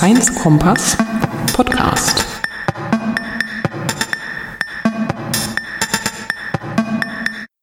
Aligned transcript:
Science 0.00 0.34
Kompass 0.34 0.96
Podcast. 1.52 2.24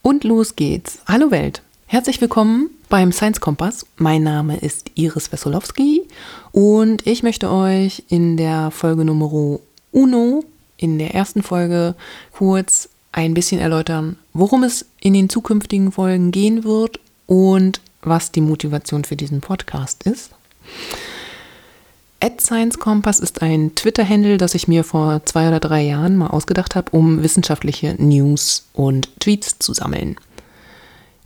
Und 0.04 0.24
los 0.24 0.56
geht's. 0.56 1.00
Hallo 1.08 1.32
Welt. 1.32 1.64
Herzlich 1.88 2.22
willkommen 2.22 2.70
beim 2.90 3.12
Science 3.12 3.40
Kompass. 3.40 3.88
Mein 3.96 4.22
Name 4.22 4.56
ist 4.60 4.92
Iris 4.94 5.32
Wesolowski 5.32 6.04
und 6.52 7.08
ich 7.08 7.24
möchte 7.24 7.50
euch 7.50 8.04
in 8.08 8.38
der 8.38 8.70
Folge 8.70 9.04
Nummer 9.04 9.60
Uno, 9.92 10.44
in 10.78 11.00
der 11.00 11.16
ersten 11.16 11.42
Folge, 11.42 11.96
kurz 12.34 12.88
ein 13.14 13.34
bisschen 13.34 13.60
erläutern, 13.60 14.16
worum 14.34 14.62
es 14.62 14.86
in 15.00 15.16
den 15.16 15.30
zukünftigen 15.30 15.92
Folgen 15.92 16.30
gehen 16.30 16.64
wird 16.64 17.00
und 17.26 17.82
was 18.04 18.32
die 18.32 18.42
Motivation 18.42 19.06
für 19.06 19.16
diesen 19.16 19.42
Podcast 19.42 20.04
ist. 20.04 20.30
Science 22.48 22.80
Compass 22.80 23.20
ist 23.20 23.42
ein 23.42 23.76
Twitter-Handle, 23.76 24.38
das 24.38 24.56
ich 24.56 24.68
mir 24.68 24.84
vor 24.84 25.22
zwei 25.26 25.50
oder 25.50 25.60
drei 25.60 25.82
Jahren 25.84 26.16
mal 26.16 26.28
ausgedacht 26.28 26.76
habe, 26.76 26.92
um 26.92 27.24
wissenschaftliche 27.24 27.96
News 27.98 28.68
und 28.74 29.10
Tweets 29.20 29.60
zu 29.60 29.74
sammeln. 29.74 30.16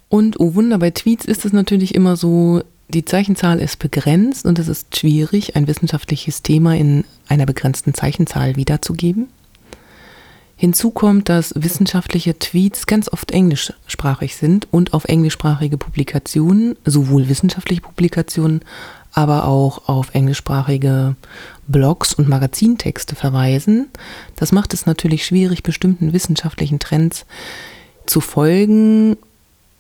Und 0.09 0.39
oh 0.39 0.55
Wunder, 0.55 0.79
bei 0.79 0.89
Tweets 0.89 1.25
ist 1.25 1.45
es 1.45 1.53
natürlich 1.53 1.95
immer 1.95 2.17
so, 2.17 2.63
die 2.89 3.05
Zeichenzahl 3.05 3.59
ist 3.59 3.79
begrenzt 3.79 4.45
und 4.45 4.59
es 4.59 4.67
ist 4.67 4.97
schwierig, 4.97 5.55
ein 5.55 5.67
wissenschaftliches 5.67 6.41
Thema 6.41 6.75
in 6.75 7.05
einer 7.27 7.45
begrenzten 7.45 7.93
Zeichenzahl 7.93 8.57
wiederzugeben. 8.57 9.27
Hinzu 10.57 10.91
kommt, 10.91 11.29
dass 11.29 11.53
wissenschaftliche 11.55 12.37
Tweets 12.37 12.85
ganz 12.85 13.09
oft 13.11 13.31
englischsprachig 13.31 14.35
sind 14.35 14.67
und 14.69 14.93
auf 14.93 15.05
englischsprachige 15.05 15.77
Publikationen, 15.77 16.75
sowohl 16.85 17.29
wissenschaftliche 17.29 17.81
Publikationen, 17.81 18.61
aber 19.13 19.47
auch 19.47 19.87
auf 19.89 20.13
englischsprachige 20.13 21.15
Blogs 21.67 22.13
und 22.13 22.29
Magazintexte 22.29 23.15
verweisen. 23.15 23.89
Das 24.35 24.51
macht 24.51 24.73
es 24.73 24.85
natürlich 24.85 25.25
schwierig, 25.25 25.63
bestimmten 25.63 26.13
wissenschaftlichen 26.13 26.79
Trends 26.79 27.25
zu 28.05 28.21
folgen. 28.21 29.17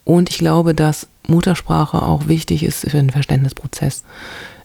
Und 0.03 0.29
ich 0.29 0.37
glaube, 0.37 0.73
dass 0.73 1.07
Muttersprache 1.27 2.01
auch 2.01 2.27
wichtig 2.27 2.63
ist 2.63 2.81
für 2.81 2.89
den 2.89 3.09
Verständnisprozess. 3.09 4.03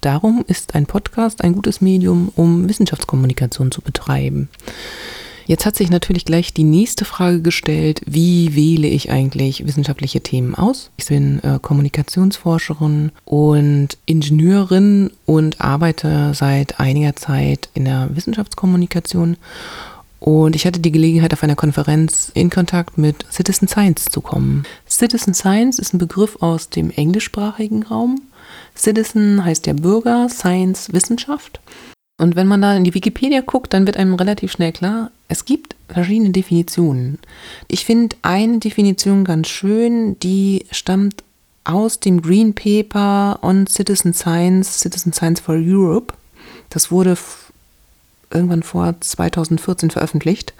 Darum 0.00 0.44
ist 0.46 0.74
ein 0.74 0.86
Podcast 0.86 1.42
ein 1.42 1.52
gutes 1.52 1.80
Medium, 1.80 2.30
um 2.34 2.68
Wissenschaftskommunikation 2.68 3.70
zu 3.70 3.80
betreiben. 3.82 4.48
Jetzt 5.46 5.64
hat 5.64 5.76
sich 5.76 5.90
natürlich 5.90 6.24
gleich 6.24 6.52
die 6.52 6.64
nächste 6.64 7.04
Frage 7.04 7.40
gestellt, 7.40 8.00
wie 8.04 8.56
wähle 8.56 8.88
ich 8.88 9.10
eigentlich 9.10 9.64
wissenschaftliche 9.64 10.20
Themen 10.20 10.56
aus? 10.56 10.90
Ich 10.96 11.06
bin 11.06 11.42
äh, 11.44 11.60
Kommunikationsforscherin 11.62 13.12
und 13.24 13.88
Ingenieurin 14.06 15.12
und 15.24 15.60
arbeite 15.60 16.32
seit 16.34 16.80
einiger 16.80 17.14
Zeit 17.14 17.68
in 17.74 17.84
der 17.84 18.08
Wissenschaftskommunikation. 18.12 19.36
Und 20.18 20.56
ich 20.56 20.66
hatte 20.66 20.80
die 20.80 20.90
Gelegenheit, 20.90 21.32
auf 21.32 21.44
einer 21.44 21.54
Konferenz 21.54 22.32
in 22.34 22.50
Kontakt 22.50 22.98
mit 22.98 23.24
Citizen 23.30 23.68
Science 23.68 24.06
zu 24.06 24.20
kommen. 24.20 24.64
Citizen 24.88 25.34
Science 25.34 25.78
ist 25.78 25.94
ein 25.94 25.98
Begriff 25.98 26.42
aus 26.42 26.70
dem 26.70 26.90
englischsprachigen 26.90 27.84
Raum. 27.84 28.22
Citizen 28.76 29.44
heißt 29.44 29.68
ja 29.68 29.74
Bürger, 29.74 30.28
Science 30.28 30.92
Wissenschaft. 30.92 31.60
Und 32.18 32.34
wenn 32.34 32.46
man 32.46 32.62
da 32.62 32.74
in 32.74 32.84
die 32.84 32.94
Wikipedia 32.94 33.42
guckt, 33.42 33.74
dann 33.74 33.86
wird 33.86 33.96
einem 33.96 34.14
relativ 34.14 34.52
schnell 34.52 34.72
klar, 34.72 35.10
es 35.28 35.44
gibt 35.44 35.76
verschiedene 35.88 36.30
Definitionen. 36.30 37.18
Ich 37.68 37.84
finde 37.84 38.16
eine 38.22 38.58
Definition 38.58 39.24
ganz 39.24 39.48
schön, 39.48 40.18
die 40.20 40.64
stammt 40.70 41.22
aus 41.64 42.00
dem 42.00 42.22
Green 42.22 42.54
Paper 42.54 43.40
on 43.42 43.66
Citizen 43.66 44.14
Science, 44.14 44.80
Citizen 44.80 45.12
Science 45.12 45.40
for 45.40 45.56
Europe. 45.56 46.14
Das 46.70 46.90
wurde 46.90 47.18
irgendwann 48.30 48.62
vor 48.62 48.94
2014 48.98 49.90
veröffentlicht. 49.90 50.54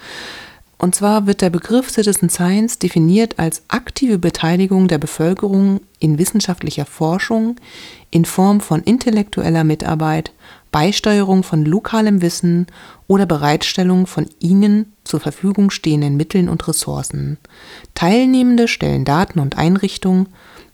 Und 0.79 0.95
zwar 0.95 1.27
wird 1.27 1.41
der 1.41 1.51
Begriff 1.51 1.91
Citizen 1.91 2.29
Science 2.29 2.79
definiert 2.79 3.39
als 3.39 3.63
aktive 3.69 4.19
Beteiligung 4.19 4.89
der 4.89 4.99
Bevölkerung 4.99 5.81
in 6.01 6.19
wissenschaftlicher 6.19 6.85
Forschung 6.85 7.57
in 8.11 8.27
Form 8.27 8.61
von 8.61 8.83
intellektueller 8.83 9.65
Mitarbeit 9.65 10.33
Beisteuerung 10.73 11.43
von 11.43 11.65
lokalem 11.65 12.23
Wissen 12.23 12.67
oder 13.07 13.27
Bereitstellung 13.27 14.07
von 14.07 14.29
ihnen 14.41 14.93
zur 15.05 15.21
Verfügung 15.21 15.71
stehenden 15.71 16.17
Mitteln 16.17 16.49
und 16.49 16.67
Ressourcen. 16.69 17.39
Teilnehmende 17.95 18.69
stellen 18.69 19.05
Daten 19.05 19.39
und 19.39 19.57
Einrichtungen, 19.57 20.29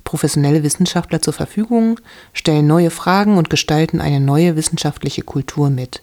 professionelle 0.05 0.63
Wissenschaftler 0.63 1.23
zur 1.23 1.33
Verfügung, 1.33 2.01
stellen 2.33 2.67
neue 2.67 2.91
Fragen 2.91 3.37
und 3.37 3.51
gestalten 3.51 4.01
eine 4.01 4.21
neue 4.21 4.57
wissenschaftliche 4.57 5.23
Kultur 5.23 5.71
mit. 5.71 6.03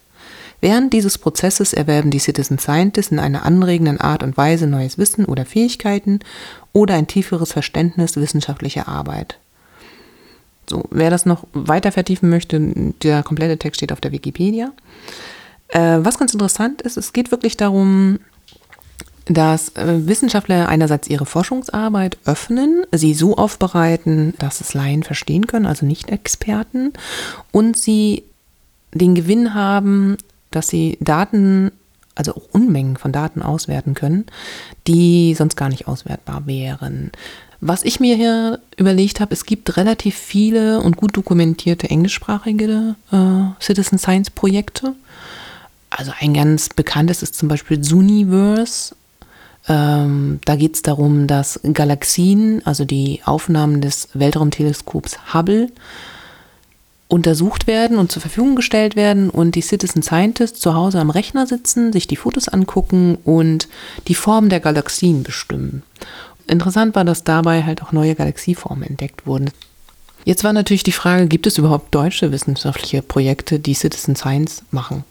Während 0.61 0.91
dieses 0.93 1.17
Prozesses 1.17 1.73
erwerben 1.73 2.11
die 2.11 2.19
Citizen 2.19 2.59
Scientists 2.59 3.11
in 3.11 3.19
einer 3.19 3.45
anregenden 3.45 3.99
Art 3.99 4.23
und 4.23 4.35
Weise 4.35 4.67
neues 4.67 4.97
Wissen 4.97 5.25
oder 5.25 5.45
Fähigkeiten 5.45 6.19
oder 6.73 6.95
ein 6.95 7.07
tieferes 7.07 7.53
Verständnis 7.53 8.17
wissenschaftlicher 8.17 8.87
Arbeit. 8.87 9.39
So, 10.69 10.83
wer 10.91 11.09
das 11.09 11.25
noch 11.25 11.45
weiter 11.53 11.91
vertiefen 11.91 12.29
möchte, 12.29 12.59
der 13.01 13.23
komplette 13.23 13.57
Text 13.57 13.79
steht 13.79 13.91
auf 13.91 14.01
der 14.01 14.11
Wikipedia. 14.11 14.71
Äh, 15.69 15.99
was 16.01 16.17
ganz 16.17 16.33
interessant 16.33 16.81
ist, 16.81 16.97
es 16.97 17.13
geht 17.13 17.31
wirklich 17.31 17.57
darum, 17.57 18.19
dass 19.25 19.69
äh, 19.75 20.07
Wissenschaftler 20.07 20.67
einerseits 20.67 21.07
ihre 21.07 21.25
Forschungsarbeit 21.25 22.17
öffnen, 22.25 22.83
sie 22.91 23.13
so 23.13 23.37
aufbereiten, 23.37 24.33
dass 24.39 24.61
es 24.61 24.73
Laien 24.73 25.03
verstehen 25.03 25.47
können, 25.47 25.67
also 25.67 25.85
Nicht-Experten, 25.85 26.93
und 27.51 27.77
sie 27.77 28.23
den 28.93 29.13
Gewinn 29.13 29.53
haben, 29.53 30.17
dass 30.51 30.67
sie 30.67 30.97
Daten, 30.99 31.71
also 32.15 32.35
auch 32.35 32.47
Unmengen 32.51 32.97
von 32.97 33.11
Daten 33.11 33.43
auswerten 33.43 33.93
können, 33.93 34.25
die 34.87 35.35
sonst 35.35 35.55
gar 35.55 35.69
nicht 35.69 35.87
auswertbar 35.87 36.47
wären. 36.47 37.11
Was 37.61 37.83
ich 37.83 37.99
mir 37.99 38.15
hier 38.15 38.59
überlegt 38.77 39.19
habe, 39.19 39.33
es 39.33 39.45
gibt 39.45 39.75
relativ 39.75 40.15
viele 40.15 40.79
und 40.79 40.95
gut 40.95 41.17
dokumentierte 41.17 41.89
englischsprachige 41.89 42.95
äh, 43.11 43.61
Citizen 43.61 43.99
Science 43.99 44.29
Projekte. 44.29 44.95
Also 45.89 46.13
ein 46.19 46.33
ganz 46.33 46.69
bekanntes 46.69 47.21
ist 47.21 47.35
zum 47.35 47.49
Beispiel 47.49 47.81
Zooniverse. 47.81 48.95
Ähm, 49.67 50.39
da 50.45 50.55
geht 50.55 50.75
es 50.75 50.81
darum, 50.83 51.27
dass 51.27 51.59
Galaxien, 51.73 52.61
also 52.65 52.85
die 52.85 53.21
Aufnahmen 53.25 53.81
des 53.81 54.07
Weltraumteleskops 54.13 55.33
Hubble, 55.33 55.69
untersucht 57.09 57.65
werden 57.65 57.97
und 57.97 58.11
zur 58.11 58.21
Verfügung 58.21 58.55
gestellt 58.55 58.95
werden 58.95 59.31
und 59.31 59.55
die 59.55 59.61
Citizen 59.61 60.03
Scientists 60.03 60.59
zu 60.59 60.75
Hause 60.75 60.99
am 60.99 61.09
Rechner 61.09 61.47
sitzen, 61.47 61.91
sich 61.91 62.07
die 62.07 62.15
Fotos 62.15 62.47
angucken 62.47 63.17
und 63.25 63.67
die 64.07 64.15
Form 64.15 64.47
der 64.47 64.59
Galaxien 64.59 65.23
bestimmen. 65.23 65.81
Interessant 66.49 66.95
war, 66.95 67.05
dass 67.05 67.23
dabei 67.23 67.63
halt 67.63 67.81
auch 67.81 67.91
neue 67.91 68.15
Galaxieformen 68.15 68.83
entdeckt 68.83 69.25
wurden. 69.25 69.51
Jetzt 70.25 70.43
war 70.43 70.53
natürlich 70.53 70.83
die 70.83 70.91
Frage, 70.91 71.27
gibt 71.27 71.47
es 71.47 71.57
überhaupt 71.57 71.95
deutsche 71.95 72.31
wissenschaftliche 72.31 73.01
Projekte, 73.01 73.59
die 73.59 73.73
Citizen 73.73 74.15
Science 74.15 74.63
machen? 74.71 75.03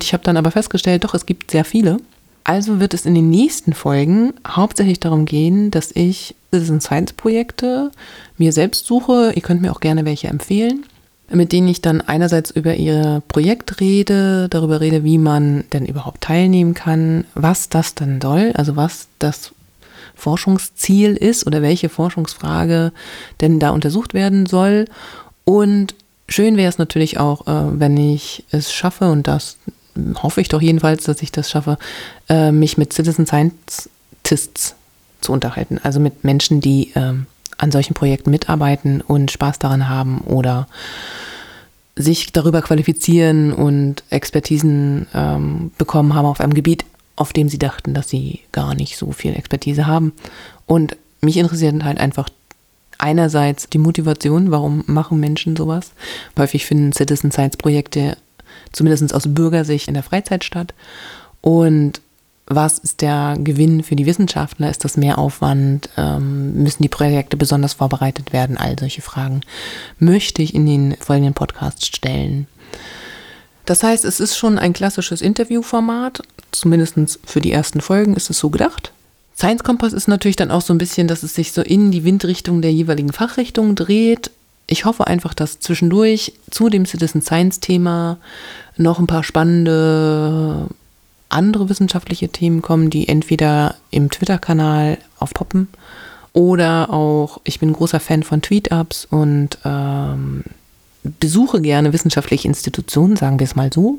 Ich 0.00 0.12
habe 0.12 0.22
dann 0.24 0.36
aber 0.36 0.50
festgestellt, 0.50 1.04
doch, 1.04 1.14
es 1.14 1.26
gibt 1.26 1.50
sehr 1.50 1.64
viele. 1.64 1.98
Also 2.44 2.78
wird 2.78 2.92
es 2.92 3.06
in 3.06 3.14
den 3.14 3.30
nächsten 3.30 3.72
Folgen 3.72 4.34
hauptsächlich 4.46 5.00
darum 5.00 5.24
gehen, 5.24 5.70
dass 5.70 5.92
ich 5.92 6.34
Citizen 6.52 6.80
Science 6.80 7.14
Projekte 7.14 7.90
mir 8.36 8.52
selbst 8.52 8.86
suche. 8.86 9.32
Ihr 9.34 9.42
könnt 9.42 9.62
mir 9.62 9.72
auch 9.72 9.80
gerne 9.80 10.04
welche 10.04 10.28
empfehlen, 10.28 10.84
mit 11.30 11.52
denen 11.52 11.68
ich 11.68 11.80
dann 11.80 12.02
einerseits 12.02 12.50
über 12.50 12.74
ihr 12.74 13.22
Projekt 13.28 13.80
rede, 13.80 14.48
darüber 14.50 14.80
rede, 14.80 15.04
wie 15.04 15.18
man 15.18 15.64
denn 15.72 15.86
überhaupt 15.86 16.20
teilnehmen 16.20 16.74
kann, 16.74 17.24
was 17.34 17.70
das 17.70 17.94
dann 17.94 18.20
soll, 18.20 18.52
also 18.54 18.76
was 18.76 19.08
das 19.18 19.52
Forschungsziel 20.14 21.16
ist 21.16 21.46
oder 21.46 21.62
welche 21.62 21.88
Forschungsfrage 21.88 22.92
denn 23.40 23.58
da 23.58 23.70
untersucht 23.70 24.14
werden 24.14 24.46
soll. 24.46 24.86
Und 25.44 25.94
schön 26.28 26.56
wäre 26.56 26.68
es 26.68 26.78
natürlich 26.78 27.18
auch, 27.18 27.46
äh, 27.46 27.80
wenn 27.80 27.96
ich 27.96 28.44
es 28.50 28.72
schaffe, 28.72 29.10
und 29.10 29.26
das 29.26 29.56
hoffe 30.22 30.40
ich 30.40 30.48
doch 30.48 30.62
jedenfalls, 30.62 31.04
dass 31.04 31.22
ich 31.22 31.32
das 31.32 31.50
schaffe, 31.50 31.78
äh, 32.28 32.50
mich 32.50 32.78
mit 32.78 32.92
Citizen 32.92 33.26
Scientists 33.26 34.74
zu 35.20 35.32
unterhalten. 35.32 35.78
Also 35.82 36.00
mit 36.00 36.24
Menschen, 36.24 36.60
die 36.60 36.92
äh, 36.94 37.14
an 37.58 37.72
solchen 37.72 37.94
Projekten 37.94 38.30
mitarbeiten 38.30 39.00
und 39.00 39.30
Spaß 39.30 39.58
daran 39.58 39.88
haben 39.88 40.20
oder 40.22 40.66
sich 41.96 42.32
darüber 42.32 42.60
qualifizieren 42.62 43.52
und 43.52 44.02
Expertisen 44.10 45.06
ähm, 45.14 45.70
bekommen 45.78 46.14
haben 46.14 46.26
auf 46.26 46.40
einem 46.40 46.54
Gebiet, 46.54 46.83
auf 47.16 47.32
dem 47.32 47.48
sie 47.48 47.58
dachten, 47.58 47.94
dass 47.94 48.08
sie 48.08 48.40
gar 48.52 48.74
nicht 48.74 48.96
so 48.96 49.12
viel 49.12 49.34
Expertise 49.34 49.86
haben. 49.86 50.12
Und 50.66 50.96
mich 51.20 51.36
interessiert 51.36 51.82
halt 51.84 51.98
einfach 51.98 52.28
einerseits 52.98 53.68
die 53.68 53.78
Motivation, 53.78 54.50
warum 54.50 54.84
machen 54.86 55.20
Menschen 55.20 55.56
sowas. 55.56 55.92
Häufig 56.38 56.66
finden 56.66 56.92
Citizen 56.92 57.30
Science 57.30 57.56
Projekte 57.56 58.16
zumindest 58.72 59.14
aus 59.14 59.32
Bürgersicht 59.32 59.88
in 59.88 59.94
der 59.94 60.02
Freizeit 60.02 60.44
statt. 60.44 60.74
Und 61.40 62.00
was 62.46 62.78
ist 62.78 63.00
der 63.00 63.36
Gewinn 63.38 63.82
für 63.82 63.96
die 63.96 64.06
Wissenschaftler? 64.06 64.68
Ist 64.68 64.84
das 64.84 64.96
mehr 64.96 65.18
Aufwand? 65.18 65.88
Ähm, 65.96 66.62
müssen 66.62 66.82
die 66.82 66.88
Projekte 66.88 67.36
besonders 67.36 67.74
vorbereitet 67.74 68.32
werden? 68.32 68.58
All 68.58 68.78
solche 68.78 69.02
Fragen 69.02 69.40
möchte 69.98 70.42
ich 70.42 70.54
in 70.54 70.66
den 70.66 70.96
folgenden 71.00 71.34
Podcasts 71.34 71.86
stellen. 71.86 72.46
Das 73.66 73.82
heißt, 73.82 74.04
es 74.04 74.20
ist 74.20 74.36
schon 74.36 74.58
ein 74.58 74.72
klassisches 74.72 75.22
Interviewformat, 75.22 76.22
zumindest 76.52 76.96
für 77.24 77.40
die 77.40 77.52
ersten 77.52 77.80
Folgen 77.80 78.14
ist 78.14 78.30
es 78.30 78.38
so 78.38 78.50
gedacht. 78.50 78.92
Science 79.36 79.64
Kompass 79.64 79.92
ist 79.92 80.06
natürlich 80.06 80.36
dann 80.36 80.50
auch 80.50 80.60
so 80.60 80.72
ein 80.72 80.78
bisschen, 80.78 81.08
dass 81.08 81.22
es 81.22 81.34
sich 81.34 81.52
so 81.52 81.62
in 81.62 81.90
die 81.90 82.04
Windrichtung 82.04 82.62
der 82.62 82.72
jeweiligen 82.72 83.12
Fachrichtung 83.12 83.74
dreht. 83.74 84.30
Ich 84.66 84.84
hoffe 84.84 85.06
einfach, 85.06 85.34
dass 85.34 85.58
zwischendurch 85.60 86.34
zu 86.50 86.68
dem 86.68 86.86
Citizen 86.86 87.20
Science 87.20 87.60
Thema 87.60 88.18
noch 88.76 88.98
ein 88.98 89.06
paar 89.06 89.24
spannende 89.24 90.68
andere 91.28 91.68
wissenschaftliche 91.68 92.28
Themen 92.28 92.62
kommen, 92.62 92.90
die 92.90 93.08
entweder 93.08 93.74
im 93.90 94.10
Twitter-Kanal 94.10 94.98
aufpoppen 95.18 95.68
oder 96.34 96.92
auch, 96.92 97.40
ich 97.44 97.60
bin 97.60 97.72
großer 97.72 98.00
Fan 98.00 98.24
von 98.24 98.42
Tweet-Ups 98.42 99.06
und 99.08 99.56
ähm, 99.64 100.42
besuche 101.04 101.60
gerne 101.60 101.92
wissenschaftliche 101.92 102.48
Institutionen, 102.48 103.16
sagen 103.16 103.38
wir 103.38 103.44
es 103.44 103.56
mal 103.56 103.72
so. 103.72 103.98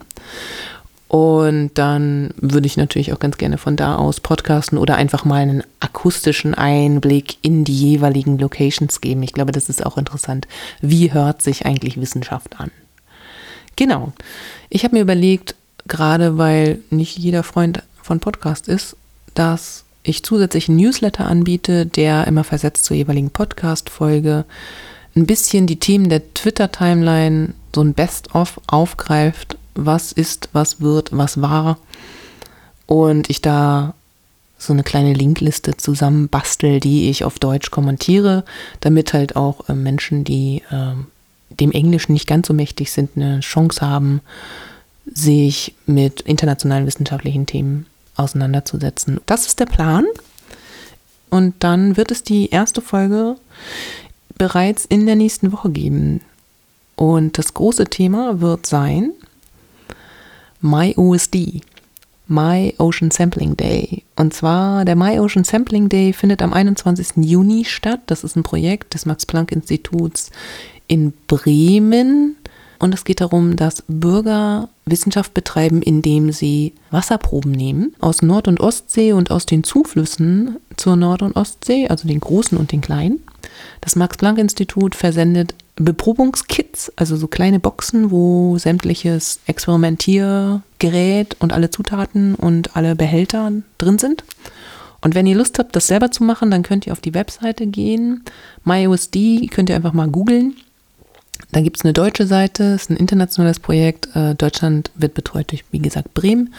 Und 1.08 1.72
dann 1.76 2.32
würde 2.38 2.66
ich 2.66 2.78
natürlich 2.78 3.14
auch 3.14 3.20
ganz 3.20 3.38
gerne 3.38 3.58
von 3.58 3.76
da 3.76 3.96
aus 3.96 4.20
podcasten 4.20 4.78
oder 4.78 4.96
einfach 4.96 5.24
mal 5.24 5.42
einen 5.42 5.64
akustischen 5.80 6.56
Einblick 6.56 7.38
in 7.42 7.64
die 7.64 7.78
jeweiligen 7.78 8.40
Locations 8.40 9.00
geben. 9.02 9.22
Ich 9.24 9.34
glaube, 9.34 9.52
das 9.52 9.70
ist 9.70 9.86
auch 9.86 9.98
interessant. 9.98 10.48
Wie 10.82 11.14
hört 11.14 11.42
sich 11.42 11.66
eigentlich 11.66 12.02
Wissenschaft 12.02 12.60
an? 12.60 12.72
Genau. 13.76 14.14
Ich 14.70 14.84
habe 14.84 14.96
mir 14.96 15.02
überlegt, 15.02 15.56
gerade 15.88 16.38
weil 16.38 16.80
nicht 16.90 17.18
jeder 17.18 17.44
Freund 17.44 17.84
von 18.02 18.20
Podcast 18.20 18.68
ist, 18.68 18.98
dass 19.36 19.84
ich 20.02 20.24
zusätzlich 20.24 20.70
einen 20.70 20.78
Newsletter 20.78 21.26
anbiete, 21.26 21.86
der 21.86 22.26
immer 22.28 22.44
versetzt 22.44 22.86
zur 22.86 22.98
jeweiligen 22.98 23.30
Podcast-Folge 23.30 24.46
ein 25.16 25.26
bisschen 25.26 25.68
die 25.68 25.80
Themen 25.80 26.10
der 26.10 26.34
Twitter-Timeline, 26.34 27.54
so 27.74 27.82
ein 27.82 27.94
Best-of 27.94 28.60
aufgreift, 28.68 29.58
was 29.74 30.12
ist, 30.12 30.50
was 30.54 30.82
wird, 30.82 31.16
was 31.16 31.42
war. 31.42 31.78
Und 32.86 33.30
ich 33.30 33.42
da 33.42 33.94
so 34.58 34.74
eine 34.74 34.84
kleine 34.84 35.14
Linkliste 35.14 35.78
zusammenbastel, 35.78 36.80
die 36.80 37.10
ich 37.10 37.24
auf 37.24 37.40
Deutsch 37.40 37.72
kommentiere, 37.72 38.44
damit 38.80 39.14
halt 39.14 39.36
auch 39.36 39.68
äh, 39.70 39.74
Menschen, 39.74 40.24
die 40.24 40.64
äh, 40.70 40.94
dem 41.50 41.72
Englischen 41.72 42.14
nicht 42.14 42.28
ganz 42.28 42.48
so 42.48 42.54
mächtig 42.54 42.92
sind, 42.92 43.12
eine 43.16 43.40
Chance 43.42 43.82
haben, 43.82 44.22
sich 45.06 45.76
mit 45.86 46.22
internationalen 46.22 46.88
wissenschaftlichen 46.88 47.46
Themen 47.46 47.86
auseinanderzusetzen. 48.16 49.20
Das 49.26 49.46
ist 49.46 49.60
der 49.60 49.66
Plan. 49.66 50.06
Und 51.30 51.56
dann 51.60 51.98
wird 51.98 52.12
es 52.12 52.24
die 52.24 52.50
erste 52.50 52.82
Folge 52.82 53.36
bereits 54.38 54.86
in 54.86 55.06
der 55.06 55.16
nächsten 55.16 55.52
Woche 55.52 55.70
geben. 55.70 56.22
Und 56.96 57.38
das 57.38 57.54
große 57.54 57.86
Thema 57.86 58.40
wird 58.42 58.66
sein 58.66 59.12
MyOSD, 60.62 61.62
My 62.28 62.74
Ocean 62.78 63.12
Sampling 63.12 63.56
Day. 63.56 64.04
Und 64.16 64.34
zwar 64.34 64.86
der 64.86 64.96
My 64.96 65.20
Ocean 65.20 65.44
Sampling 65.44 65.90
Day 65.90 66.14
findet 66.14 66.42
am 66.42 66.54
21. 66.54 67.18
Juni 67.18 67.66
statt. 67.66 68.02
Das 68.08 68.24
ist 68.24 68.36
ein 68.36 68.44
Projekt 68.44 68.94
des 68.94 69.06
Max 69.06 69.26
Planck 69.26 69.52
Instituts 69.52 70.32
in 70.88 71.14
Bremen. 71.28 72.36
Und 72.80 72.94
es 72.94 73.04
geht 73.04 73.22
darum, 73.22 73.56
dass 73.56 73.84
Bürger 73.88 74.70
Wissenschaft 74.86 75.34
betreiben, 75.34 75.82
indem 75.82 76.32
sie 76.32 76.74
Wasserproben 76.92 77.52
nehmen 77.52 77.96
aus 78.00 78.22
Nord- 78.22 78.48
und 78.48 78.60
Ostsee 78.60 79.14
und 79.14 79.32
aus 79.32 79.46
den 79.46 79.64
Zuflüssen 79.64 80.58
zur 80.78 80.96
Nord- 80.96 81.24
und 81.24 81.36
Ostsee, 81.36 81.88
also 81.88 82.08
den 82.08 82.20
großen 82.20 82.58
und 82.58 82.72
den 82.72 82.82
kleinen. 82.82 83.20
Das 83.82 83.96
Max-Planck-Institut 83.96 84.96
versendet 84.96 85.56
Beprobungskits, 85.76 86.92
also 86.96 87.18
so 87.18 87.28
kleine 87.28 87.60
Boxen, 87.60 88.12
wo 88.12 88.58
sämtliches 88.58 89.40
Experimentiergerät 89.46 91.36
und 91.40 91.52
alle 91.52 91.70
Zutaten 91.70 92.36
und 92.36 92.76
alle 92.76 92.96
Behälter 92.96 93.52
drin 93.78 94.00
sind. 94.00 94.24
Und 95.02 95.14
wenn 95.16 95.28
ihr 95.28 95.36
Lust 95.36 95.60
habt, 95.60 95.76
das 95.76 95.88
selber 95.88 96.12
zu 96.12 96.24
machen, 96.24 96.50
dann 96.50 96.64
könnt 96.64 96.88
ihr 96.88 96.94
auf 96.94 97.02
die 97.02 97.14
Webseite 97.14 97.68
gehen. 97.68 98.24
MyOSD 98.64 99.48
könnt 99.48 99.70
ihr 99.70 99.76
einfach 99.76 99.94
mal 99.94 100.08
googeln. 100.08 100.56
Da 101.52 101.62
gibt 101.62 101.78
es 101.78 101.84
eine 101.84 101.94
deutsche 101.94 102.28
Seite, 102.28 102.64
ist 102.64 102.90
ein 102.90 102.98
internationales 102.98 103.60
Projekt. 103.60 104.10
Äh, 104.16 104.36
Deutschland 104.36 104.92
wird 104.96 105.14
betreut 105.14 105.52
durch, 105.52 105.64
wie 105.72 105.80
gesagt, 105.80 106.14
Bremen. 106.14 106.54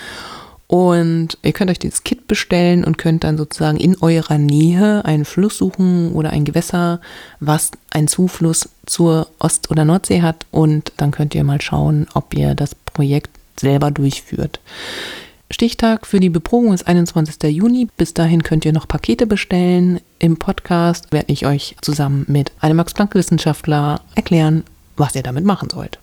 Und 0.69 1.39
ihr 1.43 1.53
könnt 1.53 1.71
euch 1.71 1.79
dieses 1.79 2.03
Kit 2.03 2.27
bestellen 2.27 2.85
und 2.85 2.99
könnt 2.99 3.23
dann 3.23 3.39
sozusagen 3.39 3.79
in 3.79 3.97
eurer 4.01 4.39
Nähe 4.39 5.05
einen 5.05 5.25
Fluss 5.25 5.59
suchen 5.59 6.13
oder 6.13 6.31
ein 6.31 6.45
Gewässer, 6.45 7.01
was 7.39 7.71
einen 7.91 8.09
Zufluss 8.09 8.69
zur 8.85 9.29
Ost- 9.39 9.71
oder 9.71 9.85
Nordsee 9.85 10.23
hat. 10.23 10.47
Und 10.51 10.93
dann 10.97 11.13
könnt 11.13 11.35
ihr 11.35 11.45
mal 11.45 11.61
schauen, 11.61 12.09
ob 12.15 12.35
ihr 12.35 12.55
das 12.55 12.75
Projekt 12.75 13.31
selber 13.59 13.91
durchführt. 13.93 14.59
Stichtag 15.51 16.07
für 16.07 16.19
die 16.19 16.29
Beprobung 16.29 16.75
ist 16.75 16.89
21. 16.89 17.43
Juni. 17.45 17.87
Bis 17.97 18.15
dahin 18.15 18.43
könnt 18.43 18.65
ihr 18.65 18.73
noch 18.73 18.89
Pakete 18.89 19.27
bestellen. 19.27 20.01
Im 20.19 20.39
Podcast 20.39 21.13
werde 21.13 21.33
ich 21.33 21.47
euch 21.47 21.77
zusammen 21.83 22.25
mit 22.29 22.51
einem 22.61 22.77
Max-Planck-Wissenschaftler 22.77 24.01
erklären, 24.17 24.65
was 24.97 25.15
ihr 25.15 25.23
damit 25.23 25.45
machen 25.45 25.71
sollt. 25.71 26.01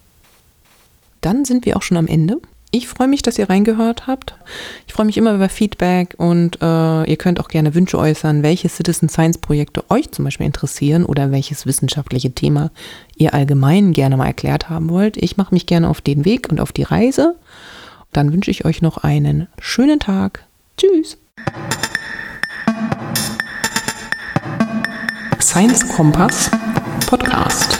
Dann 1.20 1.44
sind 1.44 1.66
wir 1.66 1.76
auch 1.76 1.82
schon 1.82 1.98
am 1.98 2.08
Ende. 2.08 2.38
Ich 2.72 2.88
freue 2.88 3.08
mich, 3.08 3.22
dass 3.22 3.38
ihr 3.38 3.50
reingehört 3.50 4.08
habt. 4.08 4.34
Ich 4.88 4.94
freue 4.94 5.06
mich 5.06 5.18
immer 5.18 5.36
über 5.36 5.50
Feedback 5.50 6.16
und 6.18 6.58
äh, 6.62 7.04
ihr 7.04 7.18
könnt 7.18 7.40
auch 7.40 7.50
gerne 7.50 7.76
Wünsche 7.76 8.00
äußern, 8.00 8.44
welche 8.44 8.70
Citizen 8.70 9.10
Science 9.10 9.38
Projekte 9.38 9.84
euch 9.92 10.10
zum 10.12 10.26
Beispiel 10.26 10.48
interessieren 10.48 11.06
oder 11.06 11.32
welches 11.32 11.68
wissenschaftliche 11.68 12.32
Thema 12.32 12.72
ihr 13.16 13.34
allgemein 13.34 13.92
gerne 13.92 14.18
mal 14.18 14.26
erklärt 14.26 14.70
haben 14.70 14.90
wollt. 14.90 15.18
Ich 15.18 15.38
mache 15.38 15.54
mich 15.54 15.68
gerne 15.68 15.88
auf 15.90 16.02
den 16.02 16.26
Weg 16.26 16.50
und 16.50 16.60
auf 16.60 16.72
die 16.72 16.84
Reise. 16.84 17.36
Dann 18.14 18.32
wünsche 18.32 18.52
ich 18.52 18.64
euch 18.64 18.82
noch 18.82 18.98
einen 18.98 19.48
schönen 19.60 20.00
Tag. 20.00 20.46
Tschüss. 20.78 21.18
Science 25.42 25.88
Kompass 25.90 26.50
Podcast. 27.08 27.80